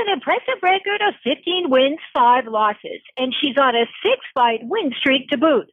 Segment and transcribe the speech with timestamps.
[0.00, 4.92] an impressive record of 15 wins, 5 losses, and she's on a six fight win
[4.98, 5.70] streak to boot.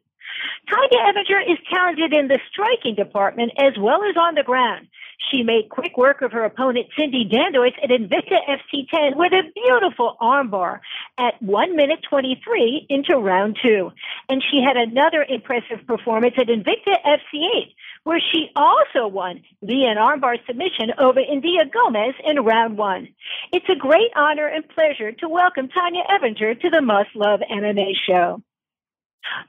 [0.70, 4.88] Tonya Evinger is talented in the striking department as well as on the ground.
[5.32, 10.16] She made quick work of her opponent Cindy Dandois at Invicta FC10 with a beautiful
[10.22, 10.80] armbar
[11.18, 13.92] at 1 minute 23 into round two.
[14.30, 17.74] And she had another impressive performance at Invicta FC8
[18.04, 23.10] where she also won via an armbar submission over India Gomes in round one.
[23.52, 27.92] It's a great honor and pleasure to welcome Tonya Evinger to the Must Love MMA
[28.08, 28.42] show.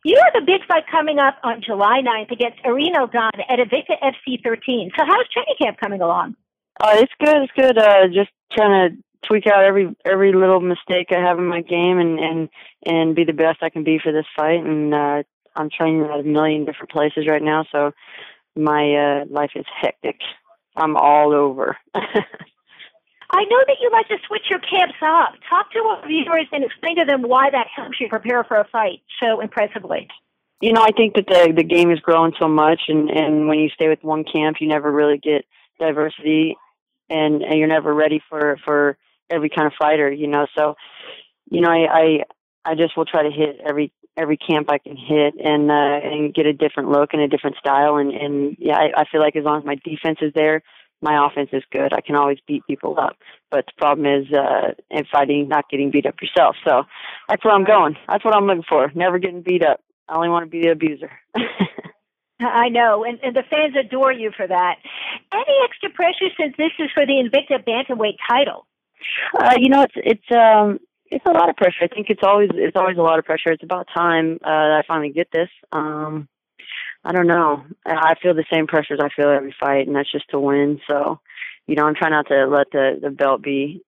[0.04, 3.96] You have a big fight coming up on July 9th against Irene Aldana at Invicta
[4.02, 4.90] FC 13.
[4.96, 6.36] So how's training camp coming along?
[6.80, 7.36] Uh, it's good.
[7.42, 7.78] It's good.
[7.78, 8.96] Uh, just trying to
[9.26, 12.48] tweak out every every little mistake I have in my game and and
[12.86, 14.64] and be the best I can be for this fight.
[14.64, 15.22] And uh,
[15.56, 17.92] I'm training at a million different places right now, so
[18.56, 20.20] my uh, life is hectic.
[20.76, 21.76] I'm all over.
[23.30, 25.34] I know that you like to switch your camps up.
[25.50, 28.66] Talk to our viewers and explain to them why that helps you prepare for a
[28.72, 30.08] fight so impressively.
[30.60, 33.58] You know, I think that the the game is growing so much, and and when
[33.58, 35.44] you stay with one camp, you never really get
[35.78, 36.56] diversity,
[37.08, 38.96] and, and you're never ready for for
[39.30, 40.10] every kind of fighter.
[40.10, 40.74] You know, so
[41.50, 42.24] you know, I
[42.64, 46.00] I, I just will try to hit every every camp I can hit and uh,
[46.02, 49.20] and get a different look and a different style, and and yeah, I, I feel
[49.20, 50.62] like as long as my defense is there,
[51.00, 51.92] my offense is good.
[51.92, 53.16] I can always beat people up.
[53.50, 56.56] But the problem is uh in fighting not getting beat up yourself.
[56.66, 56.84] So
[57.28, 57.96] that's where I'm going.
[58.08, 58.90] That's what I'm looking for.
[58.94, 59.80] Never getting beat up.
[60.08, 61.10] I only want to be the abuser.
[62.40, 64.76] I know, and, and the fans adore you for that.
[65.32, 68.66] Any extra pressure since this is for the Invicta bantamweight title?
[69.38, 70.78] Uh, you know, it's it's um
[71.10, 71.82] it's a lot of pressure.
[71.82, 73.50] I think it's always it's always a lot of pressure.
[73.50, 75.48] It's about time uh, that I finally get this.
[75.72, 76.28] Um,
[77.08, 77.64] I don't know.
[77.86, 80.78] I feel the same pressures I feel every fight, and that's just to win.
[80.86, 81.18] So,
[81.66, 83.82] you know, I'm trying not to let the the belt be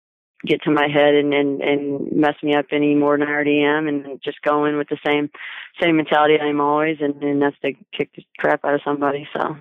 [0.46, 3.64] get to my head and and and mess me up any more than I already
[3.64, 5.32] am, and just go in with the same
[5.82, 9.28] same mentality I'm always, and and that's to kick the crap out of somebody.
[9.36, 9.58] So,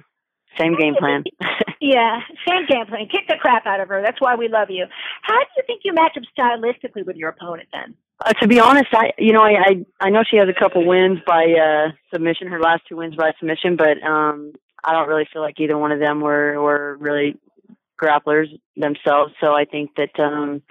[0.60, 1.24] same game plan.
[1.80, 3.08] yeah, same game plan.
[3.10, 4.02] Kick the crap out of her.
[4.04, 4.84] That's why we love you.
[5.22, 7.94] How do you think you match up stylistically with your opponent then?
[8.24, 10.86] Uh, to be honest, I you know I, I I know she has a couple
[10.86, 15.28] wins by uh submission, her last two wins by submission, but um I don't really
[15.30, 17.36] feel like either one of them were were really
[18.00, 18.46] grapplers
[18.76, 19.32] themselves.
[19.40, 20.62] So I think that um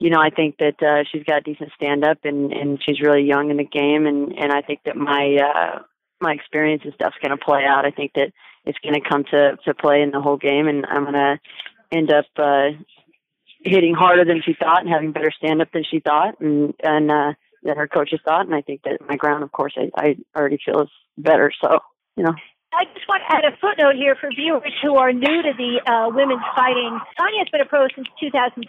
[0.00, 3.22] you know I think that uh she's got decent stand up and and she's really
[3.22, 5.82] young in the game and and I think that my uh
[6.20, 7.84] my experience and stuff's going to play out.
[7.86, 8.32] I think that
[8.64, 11.38] it's going to come to to play in the whole game and I'm going to
[11.92, 12.70] end up uh
[13.60, 17.10] hitting harder than she thought and having better stand up than she thought and and
[17.10, 17.32] uh
[17.62, 20.58] than her coaches thought and I think that my ground of course I, I already
[20.64, 21.78] feel is better so
[22.16, 22.34] you know
[22.72, 25.80] I just want to add a footnote here for viewers who are new to the
[25.90, 27.00] uh, women's fighting.
[27.18, 28.68] Tonya's been a pro since 2006.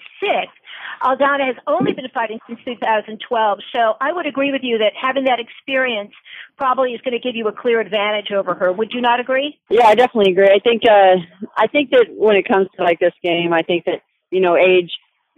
[1.04, 3.60] Aldana has only been fighting since 2012.
[3.76, 6.14] So I would agree with you that having that experience
[6.58, 8.72] probably is going to give you a clear advantage over her.
[8.72, 9.60] Would you not agree?
[9.70, 10.48] Yeah, I definitely agree.
[10.48, 11.20] I think uh,
[11.58, 14.02] I think that when it comes to like this game, I think that
[14.32, 14.92] you know, age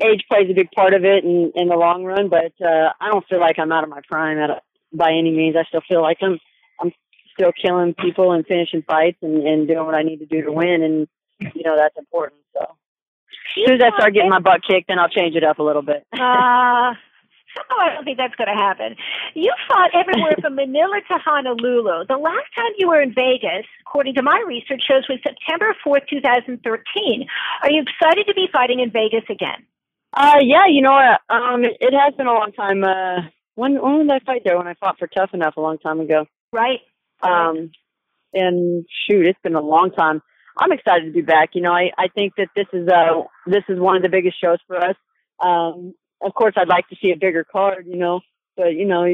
[0.04, 2.30] age plays a big part of it in in the long run.
[2.30, 4.64] But uh, I don't feel like I'm out of my prime at
[4.94, 5.56] by any means.
[5.56, 6.40] I still feel like I'm
[6.80, 6.92] I'm
[7.34, 10.52] still killing people and finishing fights and and doing what I need to do to
[10.52, 10.84] win.
[10.84, 11.08] And
[11.56, 12.42] you know that's important.
[12.54, 15.60] So as soon as I start getting my butt kicked, then I'll change it up
[15.60, 16.06] a little bit.
[16.14, 16.94] uh,
[17.58, 18.96] Oh, I don't think that's going to happen.
[19.34, 22.06] You fought everywhere from Manila to Honolulu.
[22.08, 26.08] The last time you were in Vegas, according to my research, shows was September 4th,
[26.10, 27.28] 2013.
[27.64, 29.66] Are you excited to be fighting in Vegas again?
[30.14, 30.96] Uh, yeah, you know?
[31.30, 32.84] Um, it has been a long time.
[32.84, 34.58] Uh, when when did I fight there?
[34.58, 36.26] When I fought for Tough Enough a long time ago.
[36.52, 36.80] Right.
[37.22, 37.72] Um,
[38.34, 40.22] and shoot, it's been a long time.
[40.58, 41.50] I'm excited to be back.
[41.54, 44.40] You know, I I think that this is uh this is one of the biggest
[44.42, 44.96] shows for us.
[45.40, 45.94] Um,
[46.24, 48.22] of course, I'd like to see a bigger card, you know,
[48.56, 49.06] but you know,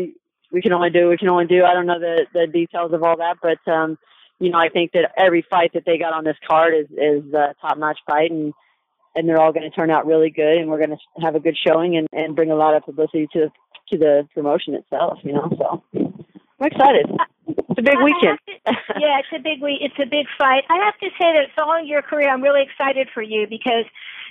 [0.51, 1.63] we can only do we can only do.
[1.63, 3.97] I don't know the the details of all that, but um,
[4.39, 7.33] you know, I think that every fight that they got on this card is is
[7.33, 8.53] a top notch fight, and
[9.15, 11.39] and they're all going to turn out really good, and we're going to have a
[11.39, 13.51] good showing and and bring a lot of publicity to the
[13.89, 15.49] to the promotion itself, you know.
[15.57, 17.09] So I'm excited.
[17.47, 18.39] It's a big weekend.
[18.47, 18.53] to,
[18.99, 19.79] yeah, it's a big week.
[19.81, 20.63] It's a big fight.
[20.69, 23.85] I have to say that following your career, I'm really excited for you because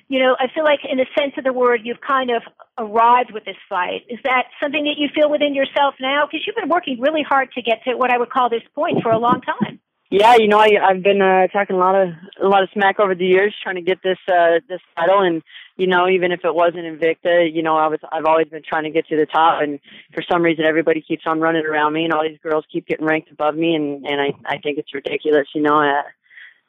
[0.09, 2.43] you know, I feel like in the sense of the word, you've kind of
[2.79, 4.03] arrived with this fight.
[4.09, 6.27] Is that something that you feel within yourself now?
[6.27, 9.03] Because you've been working really hard to get to what I would call this point
[9.03, 9.81] for a long time.
[10.09, 12.11] Yeah, you know, I, I've been uh, talking a lot of
[12.41, 15.43] a lot of smack over the years, trying to get this uh, this title, and
[15.77, 18.85] you know, even if it wasn't Invicta, you know, I was I've always been trying
[18.85, 19.81] to get to the top, and
[20.15, 23.05] for some reason, everybody keeps on running around me, and all these girls keep getting
[23.05, 25.81] ranked above me, and and I I think it's ridiculous, you know.
[25.81, 26.03] Uh,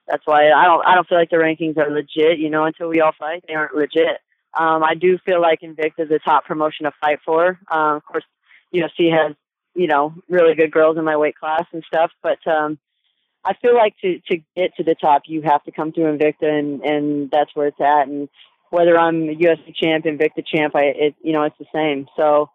[0.08, 2.40] that's why I don't I don't feel like the rankings are legit.
[2.40, 4.20] You know, until we all fight, they aren't legit.
[4.58, 7.60] Um, I do feel like Invicta is a top promotion to fight for.
[7.70, 8.24] Um, of course,
[8.74, 9.36] UFC has
[9.76, 12.80] you know really good girls in my weight class and stuff, but um,
[13.46, 16.44] I feel like to to get to the top, you have to come through Invicta,
[16.50, 18.08] and and that's where it's at.
[18.08, 18.30] And
[18.70, 22.08] whether I'm a UFC champ, Invicta champ, I it you know it's the same.
[22.16, 22.50] So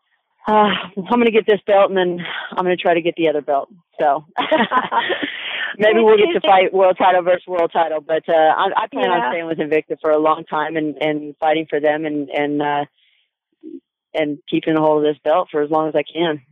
[0.46, 2.18] uh, I'm going to get this belt, and then
[2.50, 3.68] I'm going to try to get the other belt.
[4.00, 4.24] So
[5.78, 8.00] maybe we'll get to fight world title versus world title.
[8.00, 9.10] But uh, I, I plan yeah.
[9.10, 12.62] on staying with Invicta for a long time and and fighting for them and and
[12.62, 12.84] uh,
[14.14, 16.42] and keeping a hold of this belt for as long as I can.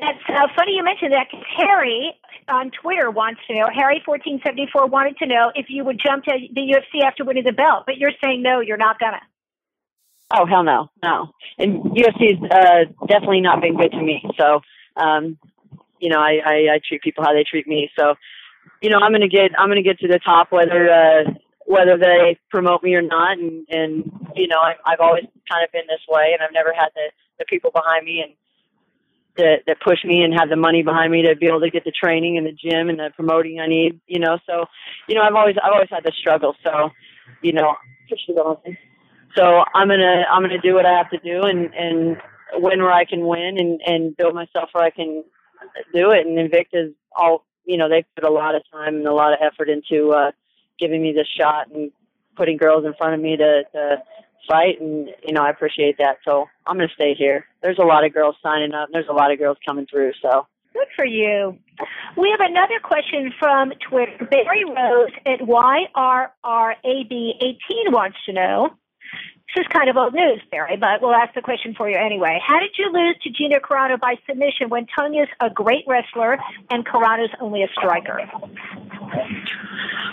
[0.00, 2.14] That's uh, funny you mentioned that because Harry
[2.48, 3.68] on Twitter wants to know.
[3.72, 7.24] Harry fourteen seventy four wanted to know if you would jump to the UFC after
[7.24, 9.20] winning the belt, but you're saying no, you're not gonna.
[10.34, 11.30] Oh hell no, no.
[11.58, 14.22] And UFC's uh, definitely not been good to me.
[14.38, 14.60] So,
[14.96, 15.38] um,
[16.00, 17.90] you know, I, I I treat people how they treat me.
[17.98, 18.14] So,
[18.80, 21.24] you know, I'm gonna get I'm gonna get to the top whether uh,
[21.66, 23.38] whether they promote me or not.
[23.38, 26.72] And and you know, I, I've always kind of been this way, and I've never
[26.72, 28.32] had the the people behind me and
[29.36, 31.84] that that push me and have the money behind me to be able to get
[31.84, 34.00] the training and the gym and the promoting I need.
[34.06, 34.64] You know, so
[35.08, 36.54] you know, I've always I've always had the struggle.
[36.64, 36.90] So,
[37.42, 37.76] you know,
[39.36, 42.16] so I'm gonna I'm gonna do what I have to do and and
[42.54, 45.24] win where I can win and and build myself where I can
[45.94, 46.26] do it.
[46.26, 49.38] And Invicta's all you know they put a lot of time and a lot of
[49.40, 50.32] effort into uh,
[50.78, 51.90] giving me this shot and
[52.36, 54.02] putting girls in front of me to, to
[54.48, 56.18] fight and you know I appreciate that.
[56.26, 57.46] So I'm gonna stay here.
[57.62, 58.90] There's a lot of girls signing up.
[58.92, 60.12] There's a lot of girls coming through.
[60.20, 61.58] So good for you.
[62.16, 64.26] We have another question from Twitter.
[64.30, 68.70] Barry Rose at YRRAB18 wants to know
[69.54, 72.38] this is kind of old news, Barry, but we'll ask the question for you anyway.
[72.46, 76.38] How did you lose to Gina Carano by submission when Tonya's a great wrestler
[76.70, 78.20] and Carano's only a striker?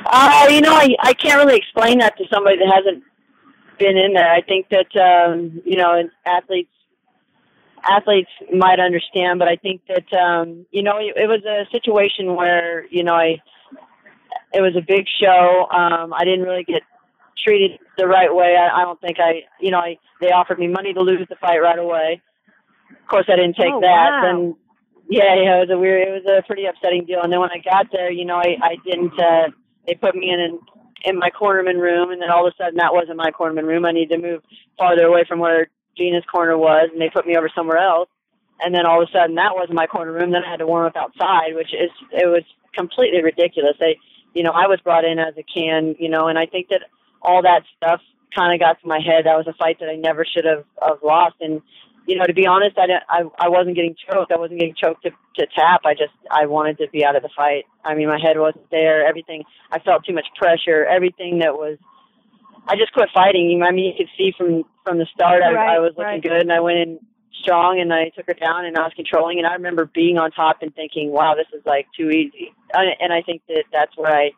[0.06, 3.04] Uh, you know, I, I can't really explain that to somebody that hasn't
[3.78, 4.32] been in there.
[4.32, 6.72] I think that um, you know, athletes
[7.90, 12.36] athletes might understand, but I think that um, you know, it, it was a situation
[12.36, 13.42] where you know, I
[14.54, 15.68] it was a big show.
[15.72, 16.84] Um, I didn't really get
[17.44, 18.56] treated the right way.
[18.58, 21.36] I, I don't think I, you know, I they offered me money to lose the
[21.36, 22.22] fight right away.
[22.92, 24.10] Of course, I didn't take oh, that.
[24.22, 24.30] Wow.
[24.30, 24.56] And
[25.10, 27.22] yeah, yeah, it was a weird, it was a pretty upsetting deal.
[27.24, 29.20] And then when I got there, you know, I I didn't.
[29.20, 29.50] uh
[29.88, 30.60] They put me in an,
[31.06, 33.86] in my cornerman room, and then all of a sudden that wasn't my cornerman room.
[33.86, 34.42] I needed to move
[34.78, 38.10] farther away from where Gina's corner was, and they put me over somewhere else.
[38.62, 40.32] And then all of a sudden that wasn't my corner room.
[40.32, 42.44] Then I had to warm up outside, which is it was
[42.76, 43.76] completely ridiculous.
[43.80, 43.98] They,
[44.36, 46.84] you know, I was brought in as a can, you know, and I think that
[47.22, 48.02] all that stuff
[48.36, 49.26] kind of got to my head.
[49.26, 51.36] That was a fight that I never should have, have lost.
[51.42, 51.62] And,
[52.08, 54.32] you know, to be honest, I, didn't, I, I wasn't getting choked.
[54.32, 55.82] I wasn't getting choked to, to tap.
[55.86, 57.66] I just, I wanted to be out of the fight.
[57.84, 59.08] I mean, my head wasn't there.
[59.08, 60.86] Everything, I felt too much pressure.
[60.86, 61.78] Everything that was,
[62.68, 63.62] I just quit fighting.
[63.66, 66.24] I mean, you could see from, from the start, I, right, I was looking right.
[66.24, 67.00] good and I went in
[67.42, 69.40] strong and I took her down and I was controlling.
[69.40, 72.54] And I remember being on top and thinking, wow, this is like too easy.
[72.74, 74.32] And I think that that's where I,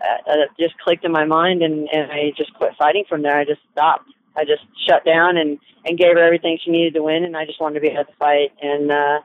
[0.00, 3.38] uh, uh, just clicked in my mind, and and I just quit fighting from there.
[3.38, 4.10] I just stopped.
[4.36, 7.44] I just shut down and and gave her everything she needed to win, and I
[7.44, 8.52] just wanted to be at the fight.
[8.60, 9.20] And uh,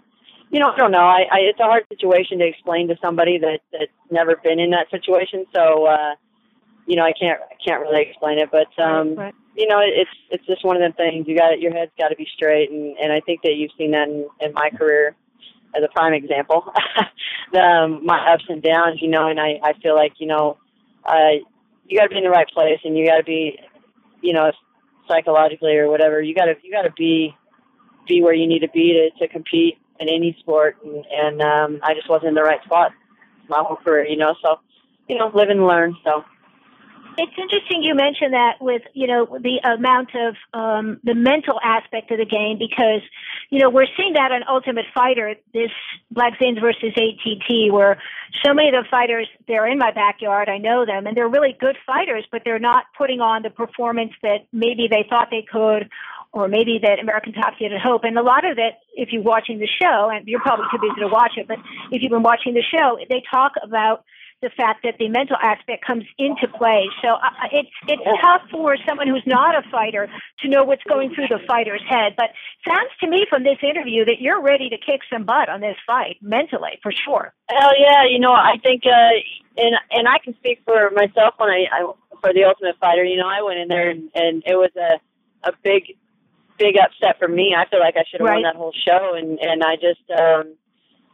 [0.51, 1.07] you know, I don't know.
[1.07, 4.71] I, I it's a hard situation to explain to somebody that that's never been in
[4.71, 5.45] that situation.
[5.55, 6.15] So uh,
[6.85, 9.33] you know, I can't I can't really explain it, but um, right.
[9.55, 11.27] you know, it's it's just one of them things.
[11.27, 13.91] You got your head's got to be straight, and and I think that you've seen
[13.91, 15.15] that in, in my career
[15.75, 16.71] as a prime example.
[17.53, 20.57] the, um, my ups and downs, you know, and I I feel like you know
[21.05, 21.41] uh,
[21.87, 23.59] you got to be in the right place, and you got to be,
[24.21, 24.51] you know,
[25.07, 26.21] psychologically or whatever.
[26.21, 27.35] You got to you got to be
[28.07, 31.79] be where you need to be to to compete in any sport, and, and um,
[31.83, 32.91] I just wasn't in the right spot
[33.49, 34.35] my whole career, you know.
[34.41, 34.57] So,
[35.07, 35.95] you know, live and learn.
[36.03, 36.23] So.
[37.17, 42.11] It's interesting you mentioned that with you know the amount of um, the mental aspect
[42.11, 43.01] of the game because
[43.49, 45.71] you know we're seeing that on Ultimate Fighter this
[46.11, 48.01] Black Blackzilians versus ATT where
[48.43, 51.55] so many of the fighters they're in my backyard I know them and they're really
[51.59, 55.89] good fighters but they're not putting on the performance that maybe they thought they could
[56.31, 58.03] or maybe that American Top Team had hope.
[58.03, 61.01] And a lot of it, if you're watching the show, and you're probably too busy
[61.01, 61.57] to watch it, but
[61.91, 64.05] if you've been watching the show, they talk about
[64.41, 66.87] the fact that the mental aspect comes into play.
[67.01, 70.07] So uh, it's it's tough for someone who's not a fighter
[70.41, 72.13] to know what's going through the fighter's head.
[72.15, 72.31] But
[72.67, 75.75] sounds to me from this interview that you're ready to kick some butt on this
[75.85, 77.33] fight mentally, for sure.
[77.49, 79.19] Hell yeah, you know I think, uh,
[79.57, 81.91] and and I can speak for myself when I, I
[82.21, 83.03] for the Ultimate Fighter.
[83.03, 84.99] You know I went in there and, and it was a
[85.49, 85.95] a big
[86.57, 87.55] big upset for me.
[87.57, 88.35] I feel like I should have Right.
[88.35, 90.55] won that whole show, and and I just um,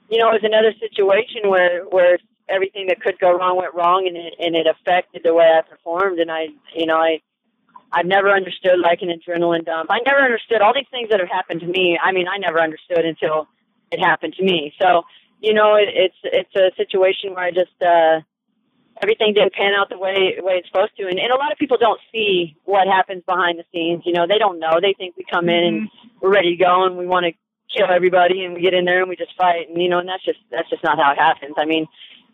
[0.09, 2.17] you know it was another situation where where
[2.49, 5.61] everything that could go wrong went wrong, and it and it affected the way I
[5.67, 7.21] performed, and I you know I
[7.91, 9.89] I've never understood like an adrenaline dump.
[9.89, 11.97] I never understood all these things that have happened to me.
[12.01, 13.47] I mean, I never understood until
[13.91, 14.73] it happened to me.
[14.81, 15.03] So,
[15.39, 18.19] you know, it, it's it's a situation where I just uh
[19.01, 21.51] everything didn't pan out the way the way it's supposed to and, and a lot
[21.51, 24.93] of people don't see what happens behind the scenes you know they don't know they
[24.97, 26.07] think we come in and Mm-hmm.
[26.21, 27.33] we're ready to go and we want to
[27.75, 30.07] kill everybody and we get in there and we just fight and you know and
[30.07, 31.85] that's just that's just not how it happens i mean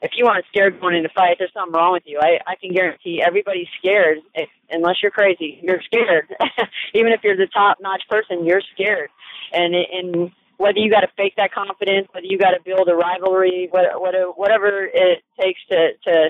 [0.01, 2.74] if you aren't scared going into fight there's something wrong with you i i can
[2.74, 6.27] guarantee everybody's scared if, unless you're crazy you're scared
[6.93, 9.10] even if you're the top notch person you're scared
[9.53, 12.96] and and whether you got to fake that confidence whether you got to build a
[12.96, 16.29] rivalry what, what, whatever it takes to to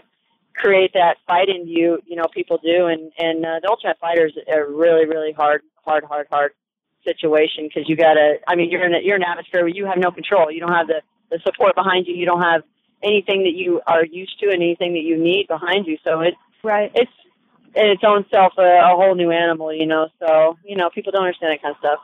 [0.56, 2.88] create that fight in you, you know, people do.
[2.88, 6.52] And, and, uh, the Ultimate Fighter is a really, really hard, hard, hard, hard
[7.06, 9.86] situation because you gotta, I mean, you're in a, you're in an atmosphere where you
[9.86, 10.52] have no control.
[10.52, 12.14] You don't have the, the support behind you.
[12.14, 12.62] You don't have
[13.04, 15.98] anything that you are used to and anything that you need behind you.
[16.04, 16.92] So it's, Right.
[16.94, 17.12] it's
[17.76, 20.08] in its own self a, a whole new animal, you know.
[20.20, 22.00] So, you know, people don't understand that kind of stuff.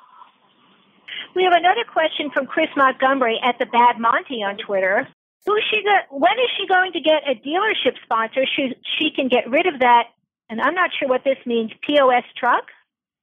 [1.36, 5.08] We have another question from Chris Montgomery at the Bad Monty on Twitter.
[5.46, 8.46] Who is she go- when is she going to get a dealership sponsor?
[8.56, 10.06] She she can get rid of that,
[10.50, 11.72] and I'm not sure what this means.
[11.88, 12.66] POS truck,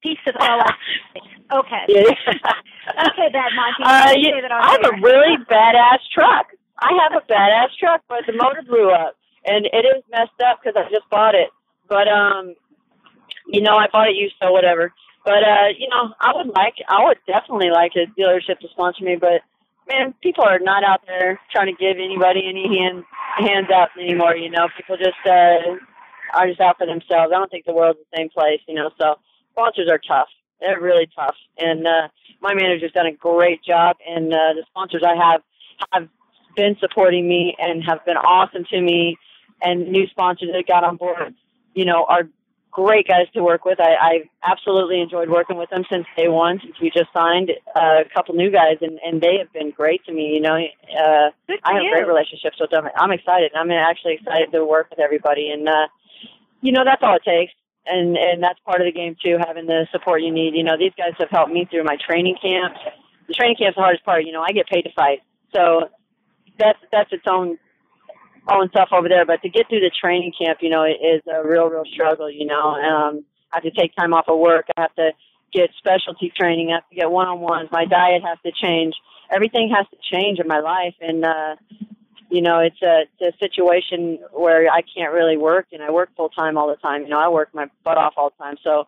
[0.03, 0.73] piece of LS.
[1.53, 1.85] okay.
[1.89, 3.07] Yeah.
[3.09, 3.83] Okay, Bad Monty.
[3.83, 4.93] Uh, Say you, that I have air.
[4.93, 6.47] a really badass truck.
[6.79, 10.61] I have a badass truck, but the motor blew up, and it is messed up
[10.63, 11.51] because I just bought it.
[11.89, 12.55] But um,
[13.47, 14.93] you know, I bought it used, so whatever.
[15.25, 19.05] But uh, you know, I would like, I would definitely like a dealership to sponsor
[19.05, 19.17] me.
[19.17, 19.43] But
[19.89, 23.05] man, people are not out there trying to give anybody any hand
[23.39, 24.37] hands out anymore.
[24.37, 25.79] You know, people just uh
[26.35, 27.33] are just out for themselves.
[27.33, 28.61] I don't think the world's the same place.
[28.67, 29.17] You know, so
[29.53, 30.29] sponsors are tough.
[30.61, 32.09] They're really tough, and uh,
[32.41, 33.97] my manager's done a great job.
[34.07, 35.41] And uh, the sponsors I have
[35.93, 36.09] have
[36.57, 39.17] been supporting me and have been awesome to me.
[39.63, 41.35] And new sponsors that got on board,
[41.75, 42.29] you know, are
[42.75, 43.79] great guys to work with.
[43.81, 48.03] I, I absolutely enjoyed working with them since day one, since we just signed a
[48.13, 50.35] couple new guys, and, and they have been great to me.
[50.35, 51.31] You know, uh,
[51.63, 51.91] I have you.
[51.93, 52.85] great relationships with them.
[52.97, 53.53] I'm excited.
[53.55, 55.87] I'm actually excited to work with everybody, and uh,
[56.61, 57.53] you know, that's all it takes.
[57.87, 60.55] And and that's part of the game too, having the support you need.
[60.55, 62.81] You know, these guys have helped me through my training camps.
[63.29, 64.25] The training camp's the hardest part.
[64.25, 65.21] You know, I get paid to fight,
[65.55, 65.91] so
[66.59, 67.59] that's that's its own
[68.49, 69.25] own stuff over there.
[69.25, 72.31] But to get through the training camp, you know, is a real, real struggle.
[72.31, 74.67] You know, um, I have to take time off of work.
[74.77, 75.11] I have to
[75.53, 76.71] get specialty training.
[76.71, 77.69] I have to get one on ones.
[77.73, 78.95] My diet has to change.
[79.31, 81.57] Everything has to change in my life, and uh,
[82.31, 86.11] you know, it's a it's a situation where I can't really work, and I work
[86.17, 87.03] full time all the time.
[87.03, 88.87] You know, I work my butt off all the time, so.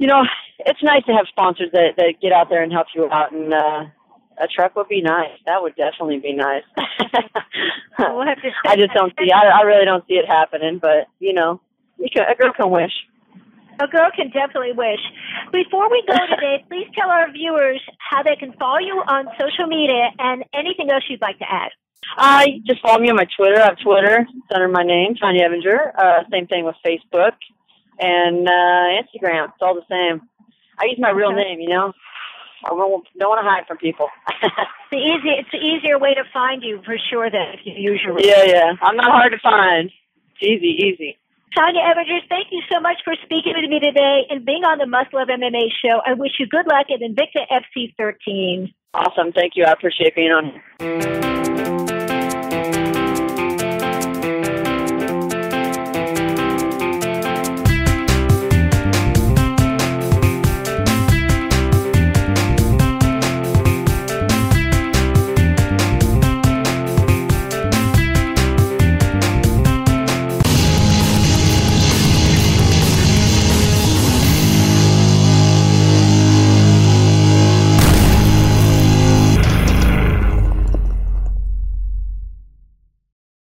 [0.00, 0.22] You know,
[0.60, 3.52] it's nice to have sponsors that that get out there and help you out, and
[3.52, 3.86] uh,
[4.40, 5.36] a truck would be nice.
[5.46, 6.64] That would definitely be nice.
[7.98, 9.32] We'll have to I just don't see.
[9.32, 10.78] I, I really don't see it happening.
[10.80, 11.60] But you know,
[11.98, 12.92] you can, a girl can wish.
[13.80, 15.00] A girl can definitely wish.
[15.52, 19.66] Before we go today, please tell our viewers how they can follow you on social
[19.66, 21.70] media and anything else you'd like to add.
[22.16, 23.60] Uh, just follow me on my Twitter.
[23.60, 24.20] I have Twitter.
[24.20, 25.92] It's under my name, Tonya Evinger.
[25.98, 27.34] Uh, same thing with Facebook
[27.98, 29.50] and uh, Instagram.
[29.50, 30.28] It's all the same.
[30.78, 31.60] I use my real name.
[31.60, 31.92] You know,
[32.64, 34.08] I don't, don't want to hide from people.
[34.90, 37.74] It's the easy, it's the easier way to find you for sure than if you
[37.76, 38.72] use your yeah, yeah.
[38.80, 39.90] I'm not hard to find.
[40.32, 41.18] It's easy, easy.
[41.54, 44.86] Tonya Evers, thank you so much for speaking with me today and being on the
[44.86, 46.00] Must Love MMA show.
[46.06, 48.72] I wish you good luck at Invicta FC 13.
[48.94, 49.32] Awesome.
[49.32, 49.64] Thank you.
[49.64, 51.27] I appreciate being on here.